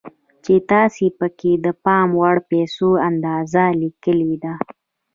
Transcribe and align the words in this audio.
چې 0.43 0.53
تاسې 0.71 1.05
پکې 1.19 1.51
د 1.65 1.67
پام 1.85 2.07
وړ 2.19 2.35
پيسو 2.49 2.89
اندازه 3.09 3.63
ليکلې 3.81 4.33
ده. 4.43 4.53